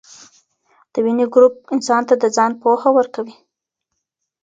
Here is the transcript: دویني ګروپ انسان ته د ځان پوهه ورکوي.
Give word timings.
دویني 0.93 1.25
ګروپ 1.33 1.55
انسان 1.73 2.01
ته 2.09 2.15
د 2.17 2.23
ځان 2.35 2.51
پوهه 2.61 2.89
ورکوي. 2.97 3.35